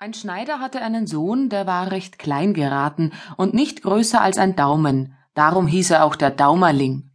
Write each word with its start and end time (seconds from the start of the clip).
Ein 0.00 0.14
Schneider 0.14 0.60
hatte 0.60 0.80
einen 0.80 1.08
Sohn, 1.08 1.48
der 1.48 1.66
war 1.66 1.90
recht 1.90 2.20
klein 2.20 2.54
geraten 2.54 3.12
und 3.36 3.52
nicht 3.52 3.82
größer 3.82 4.20
als 4.20 4.38
ein 4.38 4.54
Daumen, 4.54 5.16
darum 5.34 5.66
hieß 5.66 5.90
er 5.90 6.04
auch 6.04 6.14
der 6.14 6.30
Daumerling. 6.30 7.10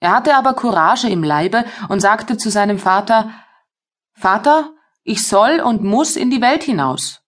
Er 0.00 0.10
hatte 0.10 0.36
aber 0.36 0.52
Courage 0.52 1.08
im 1.08 1.24
Leibe 1.24 1.64
und 1.88 2.00
sagte 2.00 2.36
zu 2.36 2.50
seinem 2.50 2.78
Vater 2.78 3.30
Vater, 4.12 4.74
ich 5.02 5.26
soll 5.26 5.60
und 5.60 5.82
muss 5.82 6.16
in 6.16 6.30
die 6.30 6.42
Welt 6.42 6.62
hinaus. 6.62 7.22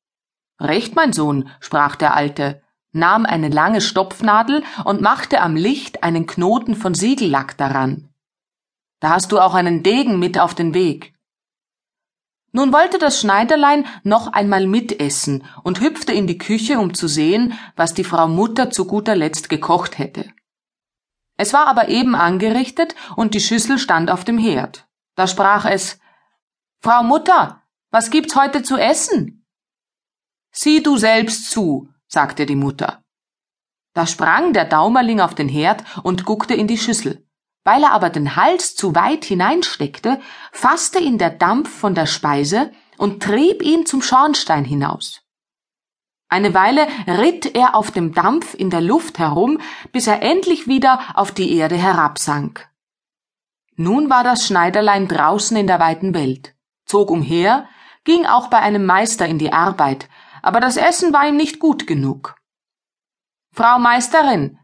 Recht, 0.60 0.94
mein 0.94 1.14
Sohn, 1.14 1.48
sprach 1.58 1.96
der 1.96 2.14
Alte, 2.14 2.62
nahm 2.92 3.24
eine 3.24 3.48
lange 3.48 3.80
Stopfnadel 3.80 4.62
und 4.84 5.00
machte 5.00 5.40
am 5.40 5.56
Licht 5.56 6.02
einen 6.02 6.26
Knoten 6.26 6.74
von 6.74 6.92
Siegellack 6.92 7.56
daran. 7.56 8.10
Da 9.00 9.08
hast 9.08 9.32
du 9.32 9.40
auch 9.40 9.54
einen 9.54 9.82
Degen 9.82 10.18
mit 10.18 10.38
auf 10.38 10.54
den 10.54 10.74
Weg. 10.74 11.15
Nun 12.56 12.72
wollte 12.72 12.96
das 12.96 13.20
Schneiderlein 13.20 13.84
noch 14.02 14.28
einmal 14.28 14.66
mitessen 14.66 15.44
und 15.62 15.82
hüpfte 15.82 16.14
in 16.14 16.26
die 16.26 16.38
Küche, 16.38 16.78
um 16.78 16.94
zu 16.94 17.06
sehen, 17.06 17.52
was 17.76 17.92
die 17.92 18.02
Frau 18.02 18.28
Mutter 18.28 18.70
zu 18.70 18.86
guter 18.86 19.14
Letzt 19.14 19.50
gekocht 19.50 19.98
hätte. 19.98 20.32
Es 21.36 21.52
war 21.52 21.66
aber 21.66 21.88
eben 21.88 22.14
angerichtet 22.14 22.94
und 23.14 23.34
die 23.34 23.40
Schüssel 23.40 23.78
stand 23.78 24.10
auf 24.10 24.24
dem 24.24 24.38
Herd. 24.38 24.88
Da 25.16 25.26
sprach 25.26 25.66
es 25.66 26.00
Frau 26.80 27.02
Mutter, 27.02 27.60
was 27.90 28.08
gibt's 28.08 28.36
heute 28.36 28.62
zu 28.62 28.78
essen? 28.78 29.44
Sieh 30.50 30.82
du 30.82 30.96
selbst 30.96 31.50
zu, 31.50 31.90
sagte 32.08 32.46
die 32.46 32.56
Mutter. 32.56 33.04
Da 33.92 34.06
sprang 34.06 34.54
der 34.54 34.64
Daumerling 34.64 35.20
auf 35.20 35.34
den 35.34 35.50
Herd 35.50 35.84
und 36.02 36.24
guckte 36.24 36.54
in 36.54 36.68
die 36.68 36.78
Schüssel. 36.78 37.25
Weil 37.66 37.82
er 37.82 37.90
aber 37.90 38.10
den 38.10 38.36
Hals 38.36 38.76
zu 38.76 38.94
weit 38.94 39.24
hineinsteckte, 39.24 40.20
fasste 40.52 41.00
ihn 41.00 41.18
der 41.18 41.30
Dampf 41.30 41.68
von 41.68 41.96
der 41.96 42.06
Speise 42.06 42.70
und 42.96 43.24
trieb 43.24 43.60
ihn 43.60 43.86
zum 43.86 44.02
Schornstein 44.02 44.64
hinaus. 44.64 45.22
Eine 46.28 46.54
Weile 46.54 46.86
ritt 47.08 47.56
er 47.56 47.74
auf 47.74 47.90
dem 47.90 48.14
Dampf 48.14 48.54
in 48.54 48.70
der 48.70 48.80
Luft 48.80 49.18
herum, 49.18 49.58
bis 49.90 50.06
er 50.06 50.22
endlich 50.22 50.68
wieder 50.68 51.00
auf 51.14 51.32
die 51.32 51.56
Erde 51.56 51.74
herabsank. 51.74 52.68
Nun 53.74 54.10
war 54.10 54.22
das 54.22 54.46
Schneiderlein 54.46 55.08
draußen 55.08 55.56
in 55.56 55.66
der 55.66 55.80
weiten 55.80 56.14
Welt, 56.14 56.54
zog 56.84 57.10
umher, 57.10 57.66
ging 58.04 58.26
auch 58.26 58.46
bei 58.46 58.60
einem 58.60 58.86
Meister 58.86 59.26
in 59.26 59.40
die 59.40 59.52
Arbeit, 59.52 60.08
aber 60.40 60.60
das 60.60 60.76
Essen 60.76 61.12
war 61.12 61.26
ihm 61.26 61.36
nicht 61.36 61.58
gut 61.58 61.88
genug. 61.88 62.36
Frau 63.52 63.80
Meisterin, 63.80 64.60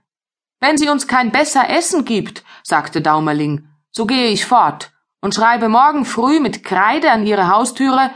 wenn 0.62 0.78
sie 0.78 0.88
uns 0.88 1.08
kein 1.08 1.32
besser 1.32 1.68
Essen 1.68 2.04
gibt, 2.04 2.44
sagte 2.62 3.00
Daumerling, 3.00 3.68
so 3.90 4.06
gehe 4.06 4.28
ich 4.28 4.46
fort 4.46 4.92
und 5.20 5.34
schreibe 5.34 5.68
morgen 5.68 6.04
früh 6.04 6.40
mit 6.40 6.64
Kreide 6.64 7.10
an 7.10 7.26
ihre 7.26 7.48
Haustüre 7.48 8.10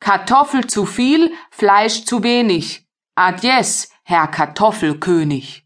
Kartoffel 0.00 0.66
zu 0.66 0.84
viel, 0.84 1.32
Fleisch 1.50 2.04
zu 2.04 2.22
wenig. 2.22 2.88
Adjes, 3.14 3.88
Herr 4.02 4.26
Kartoffelkönig. 4.26 5.64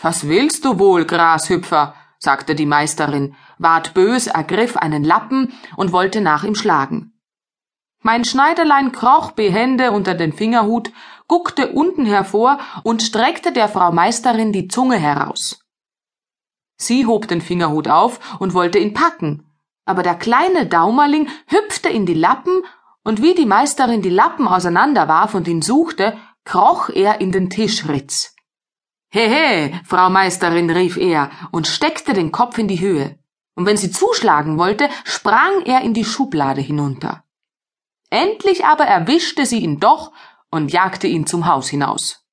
Was 0.00 0.26
willst 0.26 0.64
du 0.64 0.78
wohl, 0.78 1.04
Grashüpfer? 1.04 1.94
sagte 2.18 2.54
die 2.54 2.66
Meisterin, 2.66 3.36
ward 3.58 3.92
bös, 3.92 4.26
ergriff 4.26 4.76
einen 4.78 5.04
Lappen 5.04 5.52
und 5.76 5.92
wollte 5.92 6.22
nach 6.22 6.44
ihm 6.44 6.54
schlagen. 6.54 7.12
Mein 8.00 8.24
Schneiderlein 8.24 8.92
kroch 8.92 9.32
behende 9.32 9.90
unter 9.92 10.14
den 10.14 10.32
Fingerhut, 10.32 10.90
guckte 11.26 11.72
unten 11.72 12.06
hervor 12.06 12.58
und 12.82 13.02
streckte 13.02 13.52
der 13.52 13.68
Frau 13.68 13.92
Meisterin 13.92 14.52
die 14.52 14.68
Zunge 14.68 14.96
heraus. 14.96 15.63
Sie 16.86 17.06
hob 17.06 17.28
den 17.28 17.40
Fingerhut 17.40 17.88
auf 17.88 18.40
und 18.40 18.54
wollte 18.54 18.78
ihn 18.78 18.94
packen, 18.94 19.50
aber 19.84 20.02
der 20.02 20.14
kleine 20.14 20.66
Daumerling 20.66 21.28
hüpfte 21.46 21.88
in 21.88 22.06
die 22.06 22.14
Lappen, 22.14 22.62
und 23.06 23.20
wie 23.20 23.34
die 23.34 23.44
Meisterin 23.44 24.00
die 24.00 24.08
Lappen 24.08 24.48
auseinanderwarf 24.48 25.34
und 25.34 25.46
ihn 25.46 25.60
suchte, 25.60 26.16
kroch 26.44 26.88
er 26.88 27.20
in 27.20 27.32
den 27.32 27.50
Tischritz. 27.50 28.34
Hehe, 29.10 29.78
Frau 29.84 30.08
Meisterin, 30.08 30.70
rief 30.70 30.96
er 30.96 31.30
und 31.52 31.66
steckte 31.66 32.14
den 32.14 32.32
Kopf 32.32 32.56
in 32.56 32.66
die 32.66 32.80
Höhe, 32.80 33.18
und 33.54 33.66
wenn 33.66 33.76
sie 33.76 33.90
zuschlagen 33.90 34.58
wollte, 34.58 34.88
sprang 35.04 35.62
er 35.66 35.82
in 35.82 35.92
die 35.92 36.04
Schublade 36.04 36.62
hinunter. 36.62 37.24
Endlich 38.10 38.64
aber 38.64 38.86
erwischte 38.86 39.44
sie 39.44 39.58
ihn 39.58 39.80
doch 39.80 40.12
und 40.50 40.72
jagte 40.72 41.06
ihn 41.06 41.26
zum 41.26 41.46
Haus 41.46 41.68
hinaus. 41.68 42.23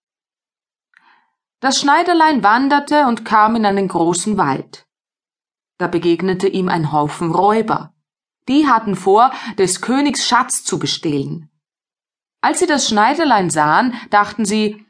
Das 1.62 1.80
Schneiderlein 1.80 2.44
wanderte 2.44 3.06
und 3.06 3.24
kam 3.24 3.56
in 3.56 3.66
einen 3.68 3.88
großen 3.88 4.38
Wald. 4.38 4.88
Da 5.78 5.88
begegnete 5.88 6.48
ihm 6.48 6.70
ein 6.70 6.92
Haufen 6.92 7.32
Räuber. 7.32 7.94
Die 8.48 8.68
hatten 8.68 8.96
vor, 8.96 9.32
des 9.60 9.80
Königs 9.80 10.28
Schatz 10.28 10.64
zu 10.64 10.80
bestehlen. 10.80 11.52
Als 12.42 12.60
sie 12.60 12.66
das 12.66 12.90
Schneiderlein 12.90 13.52
sahen, 13.52 13.94
dachten 14.10 14.44
sie, 14.44 14.86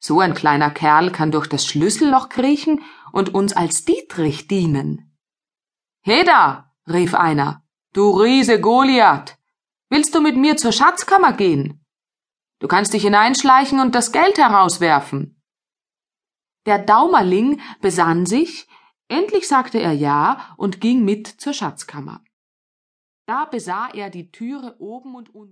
so 0.00 0.20
ein 0.20 0.32
kleiner 0.32 0.70
Kerl 0.70 1.12
kann 1.12 1.30
durch 1.30 1.48
das 1.48 1.66
Schlüsselloch 1.66 2.30
kriechen 2.30 2.82
und 3.12 3.34
uns 3.34 3.54
als 3.54 3.84
Dietrich 3.84 4.48
dienen. 4.48 5.14
Heda, 6.00 6.74
rief 6.88 7.14
einer, 7.14 7.62
du 7.92 8.10
Riese 8.10 8.58
Goliath, 8.58 9.38
Willst 9.90 10.14
du 10.14 10.22
mit 10.22 10.36
mir 10.36 10.56
zur 10.56 10.72
Schatzkammer 10.72 11.34
gehen? 11.34 11.84
Du 12.58 12.68
kannst 12.68 12.94
dich 12.94 13.02
hineinschleichen 13.02 13.80
und 13.80 13.94
das 13.94 14.12
Geld 14.12 14.38
herauswerfen. 14.38 15.42
Der 16.66 16.78
Daumerling 16.78 17.60
besann 17.80 18.26
sich, 18.26 18.66
endlich 19.08 19.46
sagte 19.48 19.78
er 19.78 19.92
ja 19.92 20.54
und 20.56 20.80
ging 20.80 21.04
mit 21.04 21.26
zur 21.26 21.52
Schatzkammer. 21.52 22.24
Da 23.26 23.44
besah 23.46 23.88
er 23.92 24.10
die 24.10 24.30
Türe 24.30 24.76
oben 24.78 25.14
und 25.14 25.34
unten. 25.34 25.42